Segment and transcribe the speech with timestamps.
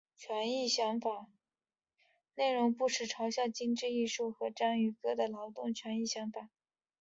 [2.35, 6.49] 内容不时嘲笑精致艺术和章鱼哥的劳工权益想法。